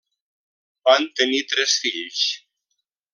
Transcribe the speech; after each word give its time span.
Van 0.87 1.05
tenir 1.19 1.41
tres 1.53 1.75
fills. 1.83 2.25